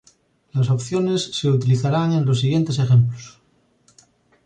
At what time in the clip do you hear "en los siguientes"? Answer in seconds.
2.13-2.79